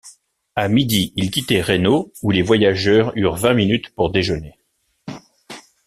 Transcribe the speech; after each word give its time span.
À 0.55 0.67
midi, 0.67 1.13
il 1.15 1.29
quittait 1.29 1.61
Reno, 1.61 2.11
où 2.23 2.31
les 2.31 2.41
voyageurs 2.41 3.11
eurent 3.15 3.35
vingt 3.35 3.53
minutes 3.53 3.93
pour 3.93 4.09
déjeuner. 4.09 4.57